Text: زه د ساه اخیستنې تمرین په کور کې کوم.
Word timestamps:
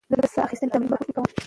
زه 0.09 0.15
د 0.23 0.25
ساه 0.33 0.45
اخیستنې 0.47 0.71
تمرین 0.73 0.89
په 0.89 0.93
کور 0.97 1.05
کې 1.07 1.11
کوم. 1.15 1.27